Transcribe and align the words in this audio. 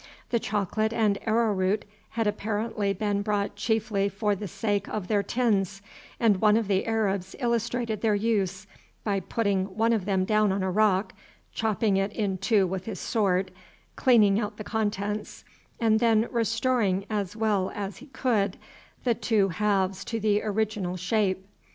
The 0.31 0.39
chocolate 0.39 0.93
and 0.93 1.19
arrow 1.27 1.53
root 1.53 1.85
had 2.17 2.25
apparently 2.25 2.91
been 2.91 3.21
brought 3.21 3.55
chiefly 3.55 4.09
for 4.09 4.33
the 4.33 4.47
sake 4.47 4.87
of 4.89 5.07
their 5.07 5.21
tins, 5.21 5.83
and 6.19 6.41
one 6.41 6.57
of 6.57 6.67
the 6.67 6.87
Arabs 6.87 7.35
illustrated 7.37 8.01
their 8.01 8.15
use 8.15 8.65
by 9.03 9.19
putting 9.19 9.65
one 9.77 9.93
of 9.93 10.05
them 10.05 10.25
down 10.25 10.51
on 10.51 10.63
a 10.63 10.71
rock, 10.71 11.13
chopping 11.53 11.97
it 11.97 12.11
in 12.13 12.39
two 12.39 12.65
with 12.65 12.85
his 12.85 12.99
sword, 12.99 13.51
cleaning 13.95 14.39
out 14.39 14.57
the 14.57 14.63
contents, 14.63 15.45
and 15.79 15.99
then 15.99 16.27
restoring 16.31 17.05
as 17.07 17.35
well 17.35 17.71
as 17.75 17.97
he 17.97 18.07
could 18.07 18.57
the 19.03 19.13
two 19.13 19.49
halves 19.49 20.03
to 20.05 20.19
the 20.19 20.41
original 20.41 20.97
shape. 20.97 21.45